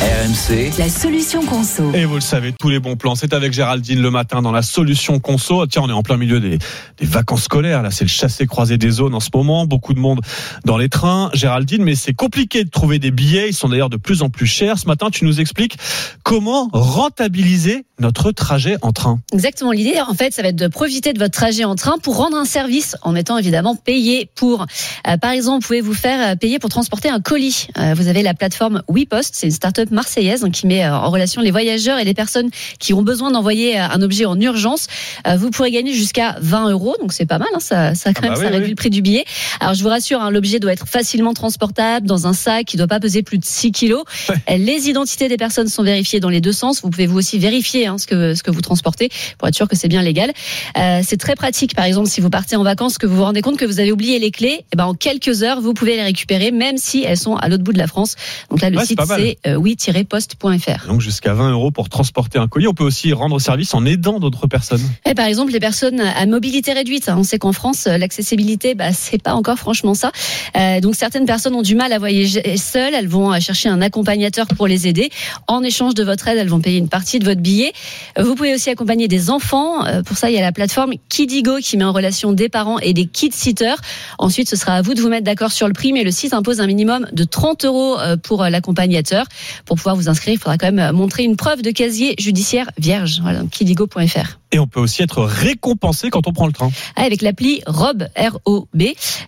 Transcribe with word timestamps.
RMC. 0.00 0.78
la 0.78 0.88
solution 0.88 1.44
conso. 1.44 1.92
Et 1.92 2.06
vous 2.06 2.14
le 2.14 2.22
savez, 2.22 2.54
tous 2.58 2.70
les 2.70 2.78
bons 2.78 2.96
plans, 2.96 3.14
c'est 3.14 3.34
avec 3.34 3.52
Géraldine 3.52 4.00
le 4.00 4.10
matin 4.10 4.40
dans 4.40 4.50
la 4.50 4.62
solution 4.62 5.20
conso. 5.20 5.66
Tiens, 5.66 5.82
on 5.84 5.90
est 5.90 5.92
en 5.92 6.02
plein 6.02 6.16
milieu 6.16 6.40
des, 6.40 6.56
des 6.98 7.06
vacances 7.06 7.42
scolaires. 7.42 7.82
Là, 7.82 7.90
c'est 7.90 8.04
le 8.04 8.08
chassé-croisé 8.08 8.78
des 8.78 8.88
zones 8.88 9.14
en 9.14 9.20
ce 9.20 9.28
moment. 9.34 9.66
Beaucoup 9.66 9.92
de 9.92 9.98
monde 9.98 10.20
dans 10.64 10.78
les 10.78 10.88
trains. 10.88 11.30
Géraldine, 11.34 11.82
mais 11.82 11.94
c'est 11.94 12.14
compliqué 12.14 12.64
de 12.64 12.70
trouver 12.70 12.98
des 12.98 13.10
billets. 13.10 13.50
Ils 13.50 13.54
sont 13.54 13.68
d'ailleurs 13.68 13.90
de 13.90 13.98
plus 13.98 14.22
en 14.22 14.30
plus 14.30 14.46
chers. 14.46 14.78
Ce 14.78 14.86
matin, 14.86 15.10
tu 15.10 15.26
nous 15.26 15.38
expliques 15.38 15.76
comment 16.22 16.70
rentabiliser 16.72 17.84
notre 17.98 18.32
trajet 18.32 18.78
en 18.80 18.92
train. 18.92 19.20
Exactement. 19.34 19.72
L'idée, 19.72 20.00
en 20.00 20.14
fait, 20.14 20.32
ça 20.32 20.40
va 20.40 20.48
être 20.48 20.56
de 20.56 20.68
profiter 20.68 21.12
de 21.12 21.18
votre 21.18 21.34
trajet 21.34 21.64
en 21.64 21.74
train 21.74 21.98
pour 21.98 22.16
rendre 22.16 22.38
un 22.38 22.46
service 22.46 22.96
en 23.02 23.14
étant 23.14 23.36
évidemment 23.36 23.76
payé 23.76 24.30
pour. 24.34 24.66
Euh, 25.06 25.18
par 25.18 25.32
exemple, 25.32 25.62
vous 25.62 25.66
pouvez 25.66 25.80
vous 25.82 25.92
faire 25.92 26.30
euh, 26.30 26.36
payer 26.36 26.58
pour 26.58 26.70
transporter 26.70 27.10
un 27.10 27.20
colis? 27.20 27.68
Euh, 27.76 27.92
vous 27.94 28.08
avez 28.08 28.22
la 28.22 28.32
plateforme 28.32 28.82
WePost, 28.88 29.34
c'est 29.34 29.46
une 29.46 29.52
start-up 29.52 29.89
marseillaise 29.90 30.44
hein, 30.44 30.50
qui 30.50 30.66
met 30.66 30.84
euh, 30.84 30.94
en 30.94 31.10
relation 31.10 31.40
les 31.42 31.50
voyageurs 31.50 31.98
et 31.98 32.04
les 32.04 32.14
personnes 32.14 32.50
qui 32.78 32.92
ont 32.94 33.02
besoin 33.02 33.30
d'envoyer 33.30 33.78
euh, 33.78 33.84
un 33.88 34.02
objet 34.02 34.24
en 34.24 34.38
urgence. 34.40 34.86
Euh, 35.26 35.36
vous 35.36 35.50
pourrez 35.50 35.70
gagner 35.70 35.92
jusqu'à 35.92 36.36
20 36.40 36.70
euros, 36.70 36.96
donc 37.00 37.12
c'est 37.12 37.26
pas 37.26 37.38
mal. 37.38 37.48
Hein, 37.54 37.60
ça, 37.60 37.94
ça 37.94 38.12
quand 38.12 38.20
Ah 38.24 38.28
même, 38.30 38.34
bah 38.34 38.40
ça 38.40 38.46
oui, 38.46 38.52
réduit 38.52 38.64
oui. 38.64 38.70
le 38.70 38.76
prix 38.76 38.90
du 38.90 39.02
billet. 39.02 39.24
Alors 39.60 39.74
je 39.74 39.82
vous 39.82 39.88
rassure, 39.88 40.20
hein, 40.20 40.30
l'objet 40.30 40.58
doit 40.58 40.72
être 40.72 40.86
facilement 40.88 41.34
transportable 41.34 42.06
dans 42.06 42.26
un 42.26 42.32
sac 42.32 42.66
qui 42.66 42.76
doit 42.76 42.86
pas 42.86 43.00
peser 43.00 43.22
plus 43.22 43.38
de 43.38 43.44
6 43.44 43.72
kilos. 43.72 44.04
Ouais. 44.28 44.58
Les 44.58 44.88
identités 44.88 45.28
des 45.28 45.36
personnes 45.36 45.68
sont 45.68 45.82
vérifiées 45.82 46.20
dans 46.20 46.28
les 46.28 46.40
deux 46.40 46.52
sens. 46.52 46.80
Vous 46.82 46.90
pouvez 46.90 47.06
vous 47.06 47.18
aussi 47.18 47.38
vérifier 47.38 47.86
hein, 47.86 47.98
ce 47.98 48.06
que 48.06 48.34
ce 48.34 48.42
que 48.42 48.50
vous 48.50 48.60
transportez 48.60 49.08
pour 49.38 49.48
être 49.48 49.54
sûr 49.54 49.68
que 49.68 49.76
c'est 49.76 49.88
bien 49.88 50.02
légal. 50.02 50.32
Euh, 50.78 51.00
c'est 51.04 51.16
très 51.16 51.34
pratique. 51.34 51.74
Par 51.74 51.84
exemple, 51.84 52.08
si 52.08 52.20
vous 52.20 52.30
partez 52.30 52.56
en 52.56 52.62
vacances, 52.62 52.98
que 52.98 53.06
vous 53.06 53.16
vous 53.16 53.24
rendez 53.24 53.42
compte 53.42 53.56
que 53.56 53.64
vous 53.64 53.80
avez 53.80 53.92
oublié 53.92 54.18
les 54.18 54.30
clés, 54.30 54.64
et 54.72 54.76
ben 54.76 54.84
en 54.86 54.94
quelques 54.94 55.42
heures, 55.42 55.60
vous 55.60 55.74
pouvez 55.74 55.96
les 55.96 56.02
récupérer, 56.02 56.50
même 56.50 56.76
si 56.76 57.02
elles 57.04 57.16
sont 57.18 57.36
à 57.36 57.48
l'autre 57.48 57.62
bout 57.64 57.72
de 57.72 57.78
la 57.78 57.86
France. 57.86 58.14
Donc 58.50 58.60
là, 58.60 58.70
le 58.70 58.78
Ouais, 58.78 58.84
site 58.86 59.00
c'est 59.06 59.38
euh, 59.46 59.56
oui-post.fr. 59.88 60.86
Donc 60.86 61.00
jusqu'à 61.00 61.34
20 61.34 61.52
euros 61.52 61.70
pour 61.70 61.88
transporter 61.88 62.38
un 62.38 62.48
colis. 62.48 62.68
On 62.68 62.74
peut 62.74 62.84
aussi 62.84 63.12
rendre 63.12 63.38
service 63.38 63.74
en 63.74 63.84
aidant 63.86 64.18
d'autres 64.20 64.46
personnes. 64.46 64.82
Et 65.06 65.14
par 65.14 65.26
exemple, 65.26 65.52
les 65.52 65.60
personnes 65.60 66.00
à 66.00 66.26
mobilité 66.26 66.72
réduite. 66.72 67.08
hein, 67.08 67.16
On 67.18 67.24
sait 67.24 67.38
qu'en 67.38 67.52
France, 67.52 67.86
l'accessibilité, 67.86 68.74
bah, 68.74 68.92
c'est 68.92 69.22
pas 69.22 69.34
encore 69.34 69.58
franchement 69.58 69.94
ça. 69.94 70.12
Euh, 70.56 70.80
donc 70.80 70.94
certaines 70.94 71.24
personnes 71.26 71.54
ont 71.54 71.62
du 71.62 71.74
mal 71.74 71.92
à 71.92 71.98
voyager 71.98 72.56
seules. 72.56 72.94
Elles 72.94 73.08
vont 73.08 73.32
euh, 73.32 73.40
chercher 73.40 73.68
un 73.68 73.80
accompagnateur 73.80 74.46
pour 74.46 74.66
les 74.66 74.86
aider. 74.86 75.10
En 75.46 75.62
échange 75.62 75.94
de 75.94 76.04
votre 76.04 76.28
aide, 76.28 76.38
elles 76.38 76.48
vont 76.48 76.60
payer 76.60 76.78
une 76.78 76.88
partie 76.88 77.18
de 77.18 77.24
votre 77.24 77.40
billet. 77.40 77.72
Euh, 78.18 78.24
Vous 78.24 78.34
pouvez 78.34 78.54
aussi 78.54 78.70
accompagner 78.70 79.08
des 79.08 79.30
enfants. 79.30 79.84
Pour 80.04 80.16
ça, 80.16 80.30
il 80.30 80.34
y 80.34 80.38
a 80.38 80.42
la 80.42 80.52
plateforme 80.52 80.92
Kidigo 81.08 81.58
qui 81.62 81.76
met 81.76 81.84
en 81.84 81.92
relation 81.92 82.32
des 82.32 82.48
parents 82.48 82.78
et 82.80 82.92
des 82.92 83.06
kid 83.06 83.32
sitters. 83.34 83.76
Ensuite, 84.18 84.48
ce 84.48 84.56
sera 84.56 84.74
à 84.74 84.82
vous 84.82 84.94
de 84.94 85.00
vous 85.00 85.08
mettre 85.08 85.24
d'accord 85.24 85.52
sur 85.52 85.66
le 85.66 85.72
prix, 85.72 85.92
mais 85.92 86.04
le 86.04 86.10
site 86.10 86.34
impose 86.34 86.60
un 86.60 86.66
minimum 86.66 87.06
de 87.12 87.24
30 87.24 87.64
euros 87.64 87.96
pour 88.22 88.44
l'accompagnateur. 88.44 89.26
Pour 89.70 89.76
pouvoir 89.76 89.94
vous 89.94 90.08
inscrire, 90.08 90.34
il 90.34 90.36
faudra 90.36 90.58
quand 90.58 90.66
même 90.66 90.80
euh, 90.80 90.92
montrer 90.92 91.22
une 91.22 91.36
preuve 91.36 91.62
de 91.62 91.70
casier 91.70 92.16
judiciaire 92.18 92.68
vierge. 92.76 93.20
Voilà, 93.22 93.44
kidigo.fr. 93.52 94.40
Et 94.52 94.58
on 94.58 94.66
peut 94.66 94.80
aussi 94.80 95.00
être 95.00 95.22
récompensé 95.22 96.10
quand 96.10 96.26
on 96.26 96.32
prend 96.32 96.48
le 96.48 96.52
train. 96.52 96.72
Ah, 96.96 97.02
avec 97.04 97.22
l'appli 97.22 97.62
Rob, 97.68 98.08
R-O-B. 98.16 98.82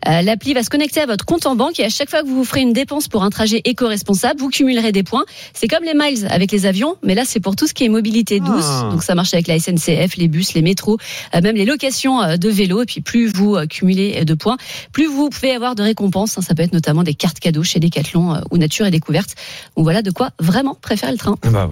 Euh, 0.08 0.22
l'appli 0.22 0.52
va 0.52 0.64
se 0.64 0.68
connecter 0.68 1.00
à 1.00 1.06
votre 1.06 1.24
compte 1.24 1.46
en 1.46 1.54
banque 1.54 1.78
et 1.78 1.84
à 1.84 1.88
chaque 1.90 2.10
fois 2.10 2.22
que 2.22 2.26
vous 2.26 2.34
vous 2.34 2.44
ferez 2.44 2.62
une 2.62 2.72
dépense 2.72 3.06
pour 3.06 3.22
un 3.22 3.30
trajet 3.30 3.60
éco-responsable, 3.62 4.40
vous 4.40 4.48
cumulerez 4.48 4.90
des 4.90 5.04
points. 5.04 5.24
C'est 5.54 5.68
comme 5.68 5.84
les 5.84 5.94
miles 5.94 6.26
avec 6.28 6.50
les 6.50 6.66
avions, 6.66 6.96
mais 7.04 7.14
là, 7.14 7.22
c'est 7.24 7.38
pour 7.38 7.54
tout 7.54 7.68
ce 7.68 7.72
qui 7.72 7.84
est 7.84 7.88
mobilité 7.88 8.40
douce. 8.40 8.64
Ah. 8.66 8.88
Donc, 8.90 9.04
ça 9.04 9.14
marche 9.14 9.32
avec 9.34 9.46
la 9.46 9.60
SNCF, 9.60 10.16
les 10.16 10.26
bus, 10.26 10.54
les 10.54 10.62
métros, 10.62 10.98
euh, 11.36 11.40
même 11.40 11.54
les 11.54 11.66
locations 11.66 12.36
de 12.36 12.48
vélos. 12.48 12.82
Et 12.82 12.86
puis, 12.86 13.00
plus 13.00 13.32
vous 13.32 13.56
cumulez 13.70 14.24
de 14.24 14.34
points, 14.34 14.56
plus 14.90 15.06
vous 15.06 15.30
pouvez 15.30 15.52
avoir 15.52 15.76
de 15.76 15.84
récompenses. 15.84 16.36
hein. 16.36 16.42
Ça 16.42 16.56
peut 16.56 16.64
être 16.64 16.72
notamment 16.72 17.04
des 17.04 17.14
cartes 17.14 17.38
cadeaux 17.38 17.62
chez 17.62 17.78
Decathlon 17.78 18.40
ou 18.50 18.58
Nature 18.58 18.86
et 18.86 18.90
Découverte. 18.90 19.36
Donc, 19.76 19.84
voilà 19.84 20.02
de 20.02 20.10
quoi 20.10 20.31
vraiment 20.38 20.74
préférer 20.74 21.12
le 21.12 21.18
train. 21.18 21.36
Bah. 21.44 21.68